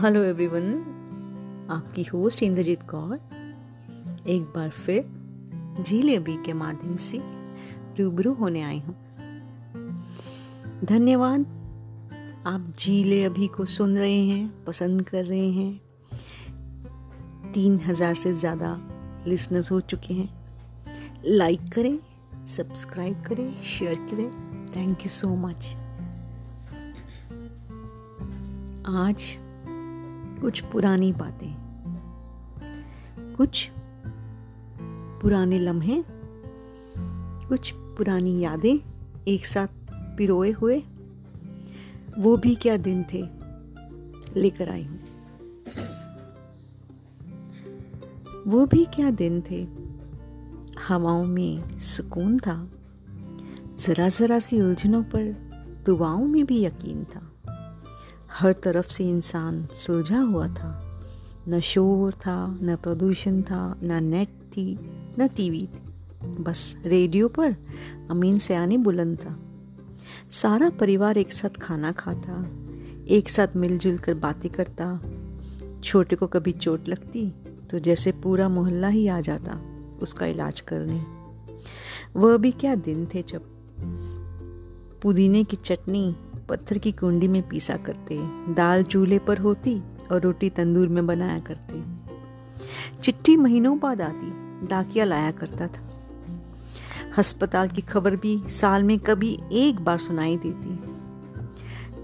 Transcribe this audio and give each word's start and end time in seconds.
Hello 0.00 0.22
everyone 0.22 0.64
आपकी 1.70 2.02
host 2.02 2.42
Indrajit 2.42 2.82
Kaur. 2.82 3.14
एक 4.28 4.42
बार 4.54 4.70
फिर 4.70 5.82
झील 5.82 6.16
अभी 6.16 6.36
के 6.36 6.52
माध्यम 6.52 6.96
से 6.96 7.18
रूबरू 7.98 8.32
होने 8.34 8.62
आई 8.62 8.78
हूँ। 8.78 8.94
धन्यवाद। 10.84 11.46
आप 12.46 12.66
झीले 12.78 13.22
अभी 13.24 13.46
को 13.46 13.64
सुन 13.64 13.96
रहे 13.98 14.20
हैं, 14.22 14.64
पसंद 14.64 15.02
कर 15.02 15.24
रहे 15.24 15.48
हैं। 15.50 15.80
तीन 17.52 17.80
हज़ार 17.80 18.14
से 18.14 18.32
ज़्यादा 18.32 18.76
लिसनर्स 19.26 19.70
हो 19.72 19.80
चुके 19.80 20.14
हैं। 20.14 20.28
लाइक 21.26 21.72
करें 21.74 21.98
सब्सक्राइब 22.46 23.24
करें 23.24 23.62
शेयर 23.70 24.06
करें। 24.10 24.30
थैंक 24.76 25.02
यू 25.02 25.08
सो 25.08 25.34
मच 25.38 25.72
आज 28.88 29.36
कुछ 30.40 30.60
पुरानी 30.60 31.12
बातें। 31.12 31.54
कुछ 33.34 33.70
पुराने 35.22 35.58
लम्हे। 35.58 36.04
कुछ 37.48 37.74
पुरानी 37.76 38.40
यादें 38.40 38.78
एक 39.28 39.46
साथ 39.46 39.66
पिरोए 39.92 40.50
हुए। 40.50 40.82
वो 42.18 42.36
भी 42.36 42.54
क्या 42.54 42.76
दिन 42.76 43.04
थे? 43.12 43.28
लेकर 44.40 44.68
आई 44.70 44.84
हूँ। 44.84 45.00
वो 48.46 48.66
भी 48.66 48.84
क्या 48.84 49.10
दिन 49.10 49.42
थे? 49.50 49.68
हवाओं 50.88 51.24
में 51.24 51.78
सुकून 51.78 52.38
था। 52.38 52.70
जरा 53.78 54.08
जरा 54.08 54.38
सी 54.38 54.60
उलझनों 54.60 55.02
पर 55.02 55.32
दुआओं 55.86 56.26
में 56.26 56.46
भी 56.46 56.64
यकीन 56.64 57.04
था। 57.04 57.35
हर 58.36 58.52
तरफ़ 58.52 58.88
से 58.88 59.08
इंसान 59.08 59.66
सुलझा 59.72 60.18
हुआ 60.18 60.48
था। 60.48 60.70
न 61.48 61.60
शोर 61.60 62.12
था, 62.12 62.58
न 62.62 62.76
प्रदूषण 62.76 63.42
था, 63.42 63.78
न 63.82 64.04
नेट 64.04 64.28
थी, 64.28 64.78
न 65.18 65.28
टीवी 65.36 65.66
थी। 65.66 66.42
बस 66.42 66.76
रेडियो 66.84 67.28
पर 67.28 67.56
अमीन 68.10 68.38
से 68.38 68.54
आने 68.54 68.76
बुलंद 68.78 69.18
था। 69.18 69.36
सारा 70.30 70.70
परिवार 70.70 71.18
एक 71.18 71.32
साथ 71.32 71.58
खाना 71.60 71.92
खाता, 71.92 72.46
एक 73.08 73.28
साथ 73.28 73.56
मिलजुल 73.56 73.98
कर 73.98 74.14
बातें 74.14 74.50
करता। 74.50 75.00
छोटे 75.84 76.16
को 76.16 76.26
कभी 76.26 76.52
चोट 76.52 76.88
लगती 76.88 77.30
तो 77.70 77.78
जैसे 77.78 78.12
पूरा 78.12 78.48
मोहल्ला 78.48 78.88
ही 78.88 79.06
आ 79.06 79.20
जाता, 79.20 79.60
उसका 80.02 80.26
इलाज 80.26 80.60
करने। 80.60 81.04
वह 82.16 82.36
भी 82.36 82.50
क्या 82.50 82.74
दिन 82.74 83.06
थे 83.06 83.22
जब 83.22 83.42
पुदीने 85.02 85.44
की 85.44 85.56
चटनी 85.56 86.16
पत्थर 86.48 86.78
की 86.78 86.92
कुंडी 86.92 87.28
में 87.28 87.48
पीसा 87.48 87.76
करते, 87.76 88.18
दाल 88.54 88.82
चूल्हे 88.82 89.18
पर 89.18 89.38
होती 89.38 89.82
और 90.12 90.20
रोटी 90.20 90.50
तंदूर 90.50 90.88
में 90.88 91.06
बनाया 91.06 91.38
करते। 91.38 91.82
चिट्ठी 93.02 93.36
महीनों 93.36 93.78
बाद 93.78 94.00
आती, 94.00 94.30
डाकिया 94.66 95.04
लाया 95.04 95.30
करता 95.30 95.66
था। 95.66 95.80
अस्पताल 97.18 97.68
की 97.68 97.80
खबर 97.80 98.16
भी 98.16 98.42
साल 98.46 98.82
में 98.82 98.98
कभी 98.98 99.38
एक 99.52 99.80
बार 99.80 99.98
सुनाई 99.98 100.36
देती। 100.36 100.78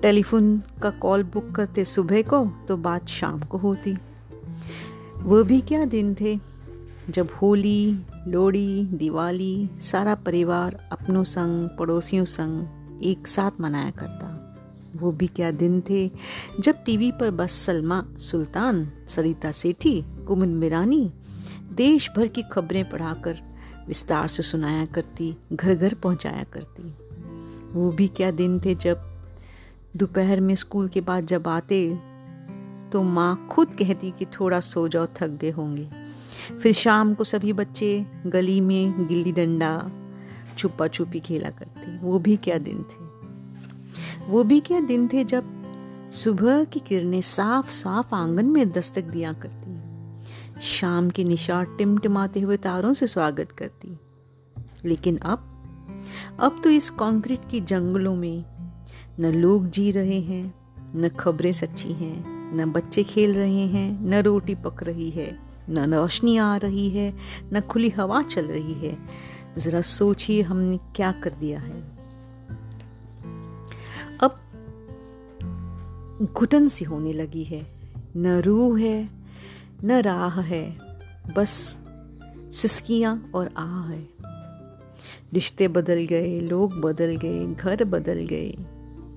टेलीफोन 0.00 0.62
का 0.82 0.90
कॉल 0.90 1.22
बुक 1.22 1.50
करते 1.50 1.84
सुबह 1.84 2.22
को 2.22 2.52
तो 2.68 2.76
बात 2.76 3.08
शाम 3.08 3.40
को 3.40 3.58
होती। 3.58 3.96
वो 5.16 5.44
भी 5.44 5.60
क्या 5.60 5.84
दिन 5.84 6.16
थे? 6.20 6.40
जब 7.10 7.28
होली, 7.42 7.98
लोहड़ी, 8.28 8.84
दिवाली, 8.84 9.70
सारा 9.80 10.14
परिवार 10.14 10.88
अपनों 10.92 11.24
संग, 11.24 11.68
पड़ोसियों 11.78 12.24
संग 12.24 12.66
एक 13.04 13.26
साथ 13.26 13.60
मनाया 13.60 13.90
करता। 13.90 14.31
वो 14.96 15.12
भी 15.12 15.26
क्या 15.26 15.50
दिन 15.50 15.80
थे? 15.90 16.10
जब 16.60 16.84
टीवी 16.84 17.10
पर 17.12 17.30
बस 17.30 17.52
सलमा, 17.52 18.04
सुल्तान, 18.18 18.90
सरिता 19.08 19.52
सेठी 19.52 20.00
कुमुद 20.26 20.48
मिरानी 20.48 21.12
देश 21.72 22.10
भर 22.16 22.26
की 22.26 22.42
खबरें 22.42 22.90
पढ़ाकर 22.90 23.38
विस्तार 23.88 24.28
से 24.28 24.42
सुनाया 24.42 24.84
करती 24.86 25.36
घर 25.52 25.74
घर 25.74 25.94
पहुँचाया 25.94 26.44
करती। 26.52 26.94
वो 27.72 27.90
भी 27.90 28.08
क्या 28.08 28.30
दिन 28.30 28.60
थे 28.60 28.74
जब 28.74 29.00
दोपहर 29.96 30.40
में 30.40 30.54
स्कूल 30.54 30.88
के 30.88 31.00
बाद 31.00 31.26
जब 31.26 31.48
आते 31.48 31.98
तो 32.92 33.02
माँ 33.02 33.48
खुद 33.50 33.68
कहती 33.68 34.10
कि 34.10 34.26
थोड़ा 34.26 34.60
सो 34.60 34.88
जाओ, 34.88 35.06
थक 35.06 35.28
गए 35.28 35.50
होंगे। 35.50 35.88
फिर 36.62 36.72
शाम 36.72 37.14
को 37.14 37.24
सभी 37.24 37.52
बच्चे 37.52 38.06
गली 38.26 38.60
में 38.60 39.06
गिल्ली 39.08 39.32
डंडा 39.32 39.90
छुपा 40.58 40.88
छुपी 40.88 41.20
खेला 41.20 41.50
करते। 41.50 41.98
वो 41.98 42.18
भी 42.18 42.36
क्या 42.36 42.58
दिन 42.58 42.82
थे? 42.82 43.01
वो 44.28 44.44
भी 44.44 44.60
क्या 44.60 44.80
दिन 44.80 45.08
थे 45.08 45.24
जब 45.24 45.44
सुबह 46.12 46.64
की 46.64 46.80
किरणें 46.80 47.20
साफ़ 47.20 47.70
साफ़ 47.70 48.14
आँगन 48.14 48.44
में 48.44 48.70
दस्तक 48.70 49.04
दिया 49.04 49.32
करती 49.32 49.62
शाम 50.60 51.10
की 51.10 51.24
निशार 51.24 51.64
टिमटिमाते 51.64 52.40
हुए 52.40 52.56
तारों 52.56 52.94
से 52.94 53.06
स्वागत 53.06 53.52
करती 53.52 53.98
लेकिन 54.84 55.16
अब 55.16 55.48
अब 56.40 56.60
तो 56.64 56.70
इस 56.70 56.90
कंक्रीट 56.90 57.40
की 57.50 57.60
जंगलों 57.60 58.16
में 58.16 58.44
न 59.20 59.26
लोग 59.26 59.66
जी 59.66 59.90
रहे 59.90 60.20
हैं, 60.20 60.54
न 60.96 61.08
खबरें 61.08 61.52
सच्ची 61.52 61.92
हैं, 61.92 62.24
न 62.56 62.72
बच्चे 62.72 63.02
खेल 63.02 63.34
रहे 63.34 63.66
हैं, 63.66 64.04
न 64.04 64.14
रोटी 64.14 64.54
पक 64.54 64.82
रही 64.82 65.10
है, 65.10 65.38
न 65.70 65.94
रोशनी 65.94 66.36
आ 66.36 66.56
रही 66.56 66.90
है, 66.90 67.14
न 67.52 67.60
खुली 67.60 67.88
हवा 67.88 68.22
चल 68.22 68.46
रही 68.46 68.74
है। 68.74 68.98
जरा 69.58 69.80
सोचिए 69.80 70.42
हमने 70.42 70.78
क्या 70.96 71.12
कर 71.12 71.30
दिया 71.30 71.60
है। 71.60 72.01
घुटन 76.34 76.68
सी 76.68 76.84
होने 76.84 77.12
लगी 77.12 77.44
है। 77.44 77.66
न 78.16 78.40
रूह 78.40 78.80
है, 78.80 79.08
न 79.84 79.92
राह 79.92 80.40
है, 80.40 80.78
बस 81.36 81.78
सिसकियाँ 82.50 83.30
और 83.34 83.50
आह 83.56 83.88
है। 83.88 84.08
रिश्ते 85.34 85.68
बदल 85.68 86.04
गए, 86.04 86.40
लोग 86.40 86.80
बदल 86.80 87.16
गए, 87.16 87.46
घर 87.46 87.84
बदल 87.84 88.18
गए, 88.18 88.54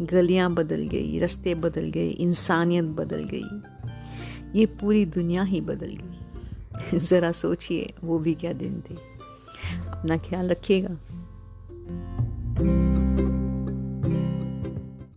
गलियाँ 0.00 0.54
बदल 0.54 0.88
गई, 0.88 1.18
रास्ते 1.18 1.54
बदल 1.54 1.90
गए, 1.90 2.08
इंसानियत 2.08 2.84
बदल 2.84 3.28
गई। 3.34 3.62
ये 4.58 4.66
पूरी 4.66 5.06
दुनिया 5.06 5.42
ही 5.42 5.60
बदल 5.60 5.98
गई। 6.00 6.18
ज़रा 6.98 7.32
सोचिए, 7.32 7.94
वो 8.04 8.18
भी 8.18 8.34
क्या 8.34 8.52
दिन 8.52 8.82
थे। 8.90 8.94
अपना 9.88 10.16
ख्याल 10.16 10.48
रखिएगा। 10.48 10.96